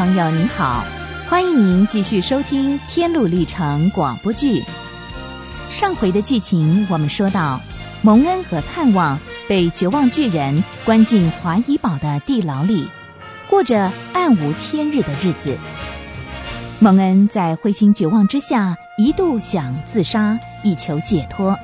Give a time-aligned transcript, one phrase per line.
[0.00, 0.82] 朋友您好，
[1.28, 4.64] 欢迎您继续收听《天路历程》广播剧。
[5.68, 7.60] 上回的剧情我们说到，
[8.00, 12.88] 蒙恩和盼望被绝望巨人关进华夷堡的地牢里，
[13.46, 15.54] 过着暗无天日的日子。
[16.78, 21.54] 蒙恩在灰心绝望之下，一度想自杀以求解脱，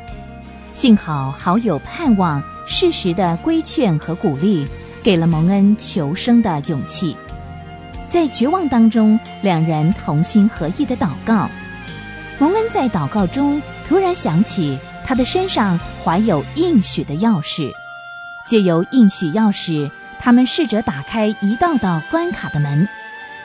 [0.75, 4.69] 幸好好友盼望适时的规劝和鼓励，
[5.03, 7.17] 给了蒙恩求生的勇气。
[8.09, 11.49] 在绝望当中，两人同心合意的祷告。
[12.39, 17.71] 蒙恩在祷告中突然想起，他的身上怀有应许的钥匙，
[18.47, 22.89] 借由应许钥匙，他们试着打开一道道关卡的门，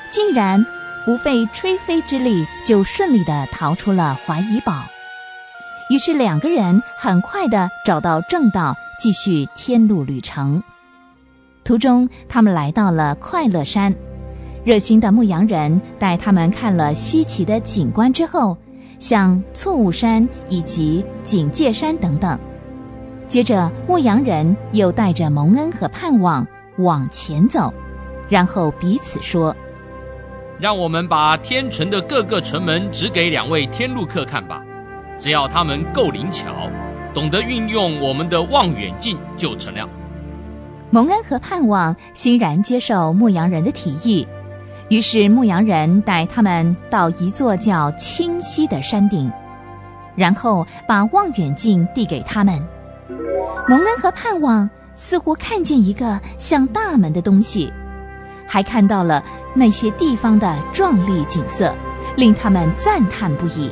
[0.10, 0.66] 竟然
[1.06, 4.84] 不费吹灰之力就顺利的逃出了怀疑堡。
[5.90, 10.64] 于是两个人很快的找到正道，继续天路旅程。
[11.64, 13.94] 途中，他们来到了快乐山。
[14.64, 18.56] 热心的牧羊人带他们看了稀奇的景观之后，
[19.00, 22.38] 像错误山以及警戒山等等。
[23.28, 26.46] 接着，牧羊人又带着蒙恩和盼望
[26.78, 27.74] 往前走，
[28.30, 29.56] 然后彼此说
[30.60, 34.62] ：“让我们把天城的各个城门指给两位天路客看吧。
[35.18, 36.70] 只要他们够灵巧，
[37.14, 39.90] 懂得运用我们的望远镜，就成了。”
[40.92, 44.28] 蒙恩和盼望欣然接受牧羊人的提议。
[44.92, 49.32] 于是牧羊人带他们到一座叫清溪的山顶，
[50.18, 52.62] 然后把望远镜递给他们。
[53.70, 57.72] 蒙恩和盼望似乎看见一个像大门的东西，
[58.46, 61.74] 还看到了那些地方的壮丽景色，
[62.18, 63.72] 令他们赞叹不已。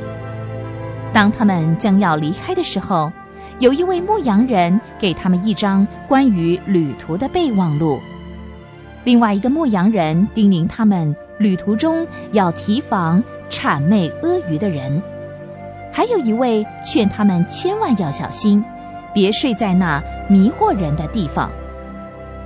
[1.12, 3.12] 当他们将要离开的时候，
[3.58, 8.00] 有一位牧羊人给他们一张关于旅途的备忘录。
[9.04, 15.00] 另外一个牧羊人叮咛他们，旅途中要提防谄媚阿谀的人；
[15.92, 18.62] 还有一位劝他们千万要小心，
[19.14, 21.50] 别睡在那迷惑人的地方。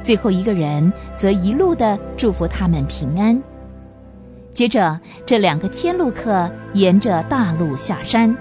[0.02, 3.42] 最后一个人则一路的祝福他们平安。
[4.52, 8.36] 接着，这两个天路客沿着大路下山，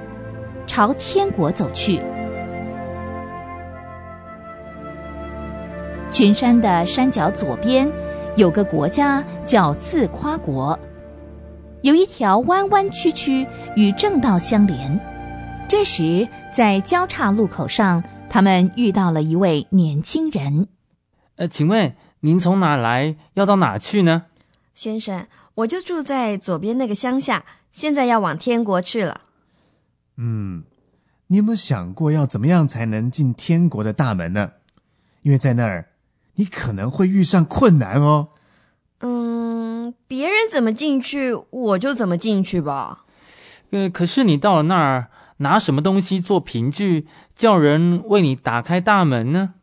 [0.68, 2.00] 朝天国走去。
[6.14, 7.92] 群山的山脚左边。
[8.36, 10.78] 有个国家叫自夸国，
[11.82, 15.00] 有一条弯弯曲曲与正道相连。
[15.68, 20.68] 这时，在交叉路口上，他们遇到了一位年轻人。
[21.36, 23.16] 呃，请问您从哪来？
[23.34, 24.26] 要到哪去呢？
[24.74, 29.22] 先生，我就住在左边那个乡下，现在要往天国去了。
[30.18, 30.64] 嗯，
[31.28, 34.52] 你有没有想过要怎么样才能进天国的大门呢？
[35.24, 35.90] 因为在那儿。
[36.36, 38.30] 你可能会遇上困难哦。
[39.00, 43.06] 嗯，别人怎么进去，我就怎么进去吧。
[43.72, 49.56] 呃，可是你到了那儿，拿什么东西做凭据，叫人为你打开大门呢？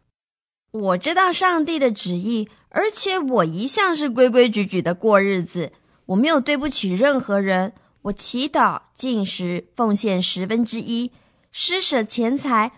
[0.72, 5.72] 我知道上帝的旨意，而且我一向是规规矩矩的过日子，
[6.06, 7.72] 我没有对不起任何人。
[8.02, 11.12] 我祈祷、进食、奉献十分之一，
[11.52, 12.72] 施舍钱财，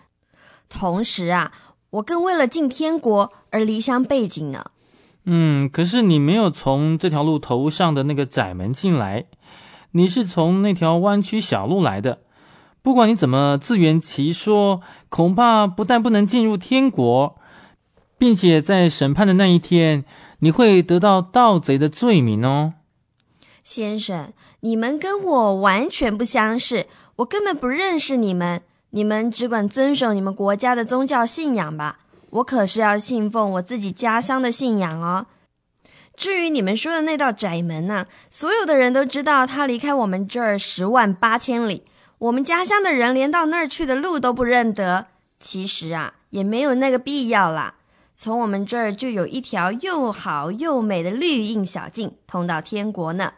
[0.67, 1.51] 同时啊。
[1.93, 4.65] 我更为了进天国而离乡背井呢。
[5.25, 9.25] 嗯，可是你没有从这条路头上的那个窄门进来，
[9.91, 12.19] 你是从那条弯曲小路来的。
[12.81, 17.39] 不管你怎么自圆其说，恐怕不但不能进入天国，
[18.17, 20.03] 并且在审判的那一天，
[20.39, 22.73] 你会得到盗贼的罪名哦。
[23.63, 26.87] 先生，你们跟我完全不相识，
[27.17, 28.63] 我根本不认识你们。
[28.95, 31.97] 你们只管遵守你们国家的宗教信仰吧，
[32.29, 35.25] 我可是要信奉我自己家乡的信仰哦。
[36.15, 41.81] 至于你们说的那道窄门呢，所有的人都知道，它离开我们这儿十万八千里，
[42.19, 45.07] 我们家乡的人连到那儿去的路都不认得。
[45.39, 47.73] 其实啊，也没有那个必要啦。
[48.15, 53.33] 从我们这儿就有一条又好又美的绿荫小径，通到天国呢。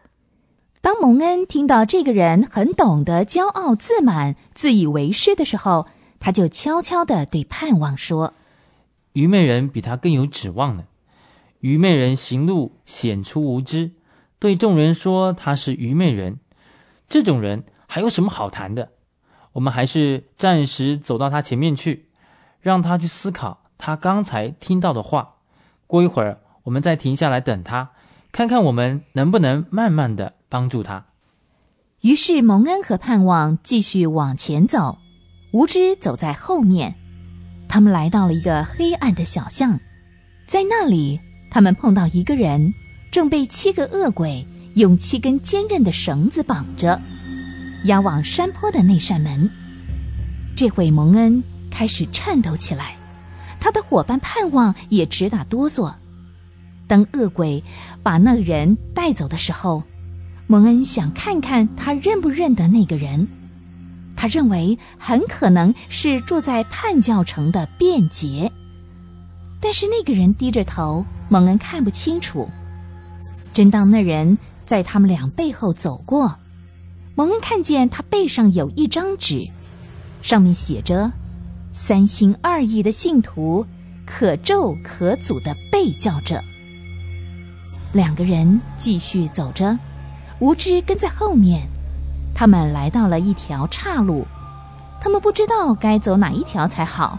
[0.85, 5.87] 当蒙恩听到这个人很懂得骄傲自满、自以为是的时候，
[6.19, 8.35] 他就悄悄地对盼望说
[9.13, 10.83] ：“愚昧人比他更有指望呢。
[11.61, 13.93] 愚昧人行路显出无知，
[14.37, 16.39] 对众人说他是愚昧人。
[17.09, 18.91] 这种人还有什么好谈的？
[19.53, 22.09] 我们还是暂时走到他前面去，
[22.61, 25.37] 让他去思考他刚才听到的话。
[25.87, 27.89] 过一会儿，我们再停下来等他，
[28.35, 31.05] 看看我们能不能慢慢的。”帮助他。
[32.01, 34.97] 于是蒙恩和盼望继续往前走，
[35.53, 36.95] 无知走在后面。
[37.69, 39.79] 他们来到了一个黑暗的小巷，
[40.47, 42.73] 在那里，他们碰到一个人，
[43.09, 44.45] 正被七个恶鬼
[44.75, 47.01] 用七根坚韧的绳子绑着，
[47.85, 49.49] 押往山坡的那扇门。
[50.57, 51.41] 这回蒙恩
[51.71, 52.97] 开始颤抖起来，
[53.61, 55.93] 他的伙伴盼望也直打哆嗦。
[56.87, 57.63] 当恶鬼
[58.03, 59.83] 把那人带走的时候，
[60.47, 63.27] 蒙恩想看看他认不认得那个人。
[64.15, 68.51] 他认为很可能是住在叛教城的便捷，
[69.59, 72.49] 但是那个人低着头，蒙恩看不清楚。
[73.51, 76.33] 正当那人在他们俩背后走过，
[77.15, 79.45] 蒙恩看见他背上有一张纸，
[80.21, 81.11] 上面写着
[81.73, 83.65] “三心二意的信徒，
[84.05, 86.41] 可咒可诅的被教者”。
[87.93, 89.77] 两个人继续走着，
[90.39, 91.67] 无知跟在后面。
[92.33, 94.27] 他们来到了一条岔路，
[94.99, 97.17] 他们不知道该走哪一条才好，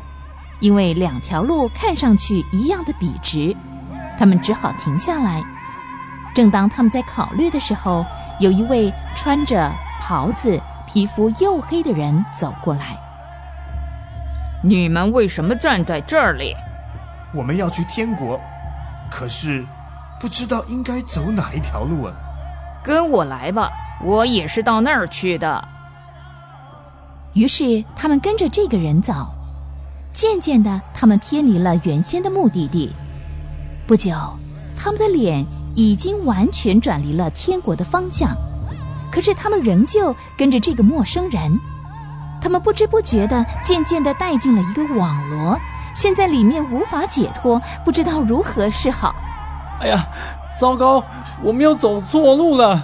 [0.61, 3.57] 因为两条路看上去一样的笔直。
[4.19, 5.43] 他们只好停下来。
[6.35, 8.05] 正当他们在考虑的时候，
[8.41, 12.99] 有一位穿着袍子、皮肤黝黑的人走过来。
[14.63, 16.55] 你们为什么站在这里？
[17.35, 18.39] 我们要去天国，
[19.11, 19.65] 可是
[20.21, 22.13] 不知道应该走哪一条路啊！
[22.83, 23.71] 跟我来吧。
[24.05, 25.67] 我也是到那儿去的。
[27.33, 29.13] 于是他们跟着这个人走，
[30.13, 32.93] 渐渐的，他们偏离了原先的目的地。
[33.87, 34.13] 不久，
[34.77, 38.37] 他们的脸已经完全转离了天国的方向，
[39.11, 41.59] 可是他们仍旧跟着这个陌生人。
[42.41, 45.59] 他们不知不觉的，渐渐的带进了一个网罗，
[45.95, 49.15] 现在里面无法解脱，不知道如何是好。
[49.81, 50.06] 哎呀，
[50.58, 51.05] 糟糕，
[51.43, 52.82] 我们又走错路了。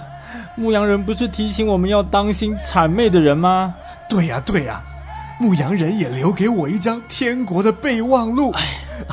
[0.57, 3.75] 牧羊人不是提醒我们要当心谄媚的人吗？
[4.09, 4.83] 对呀，对呀，
[5.41, 8.53] 牧羊人也留给我一张天国的备忘录。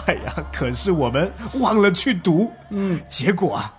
[0.05, 2.51] 哎呀，可是我们忘了去读。
[2.69, 3.73] 嗯，结果啊，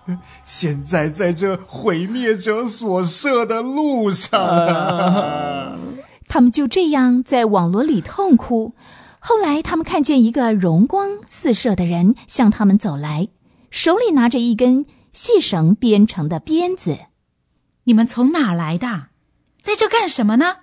[0.44, 5.78] 现在在这毁灭者所设的路上，
[6.26, 8.74] 他们就这样在网罗里痛哭。
[9.18, 13.28] 后来，他们看见一个荣光四射的人向他们走来，
[13.70, 16.98] 手里拿着一根细绳编成的鞭子。
[17.84, 19.08] 你们从哪来的？
[19.62, 20.56] 在这干什么呢？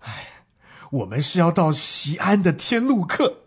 [0.00, 0.44] 哎，
[0.90, 3.44] 我们是要到西安的天路客，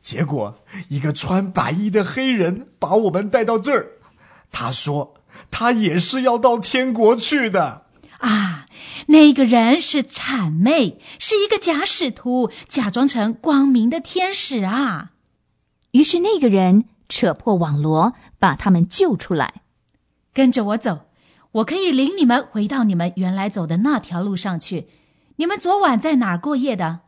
[0.00, 0.58] 结果
[0.88, 3.92] 一个穿白衣的黑人把我们带到这儿。
[4.50, 5.14] 他说
[5.50, 7.86] 他也是要到天国去的。
[8.18, 8.66] 啊，
[9.08, 15.10] 那个人是谄媚，是一个假使徒，假装成光明的天使啊。
[15.90, 19.62] 于是那个人扯破网罗，把他们救出来。
[20.32, 21.00] 跟着我走。
[21.52, 24.88] 我可以领你们回到你们原来走的那条路上去。
[25.36, 27.00] 你们昨晚在哪儿过夜的？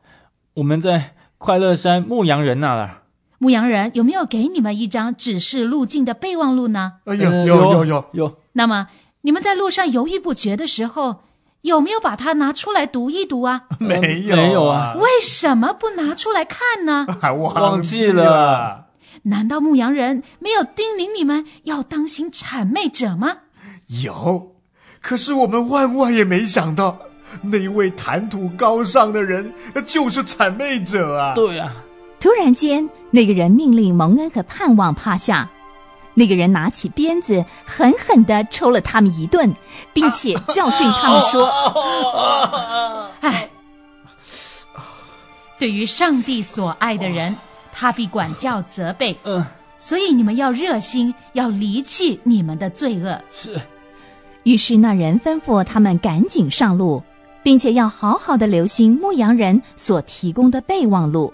[0.55, 3.03] 我们在快乐山牧羊人那儿。
[3.37, 6.95] 牧羊人有没有给你们一张指示路径的备忘录呢？
[7.05, 8.37] 有有有有有。
[8.53, 8.89] 那么
[9.21, 11.17] 你们在路上犹豫不决的时候，
[11.61, 13.65] 有没有把它拿出来读一读啊？
[13.79, 14.95] 没 有没有啊？
[14.97, 17.07] 为什么不拿出来看呢？
[17.21, 18.88] 还 忘记了？
[19.25, 23.39] 难道牧羊人没有叮咛你们要当心谄媚者吗？
[24.03, 24.55] 有，
[25.01, 26.99] 可是我们万万也没想到，
[27.43, 29.53] 那位谈吐高尚的人
[29.87, 31.35] 就是谄媚者啊！
[31.35, 31.73] 对啊。
[32.21, 35.49] 突然间，那个人命令蒙恩和盼望趴下，
[36.15, 39.55] 那个人拿起鞭子，狠狠的抽了他们一顿，
[39.93, 41.47] 并且教训他们说
[43.23, 43.49] ：“哎，
[45.61, 47.37] 对于上帝所爱的人，
[47.79, 49.15] 他必管教责备。
[49.23, 49.45] 嗯，
[49.79, 53.61] 所以你们要热心，要离弃你们的罪恶。”是。
[54.43, 57.03] 于是那人吩咐他们赶紧上路，
[57.43, 61.33] 并且要好好的留心牧羊人所提供的备忘录。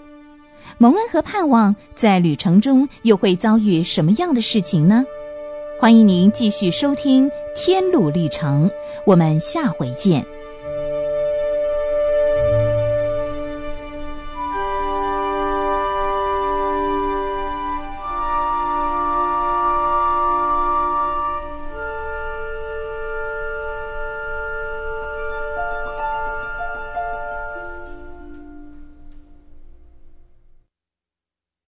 [0.77, 5.03] 蒙恩和盼望在旅程中又会遭遇什么样的事情呢？
[5.79, 8.67] 欢迎您继续收听《天路历程》，
[9.05, 10.25] 我们下回见。